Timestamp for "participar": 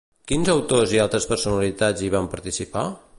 2.33-2.91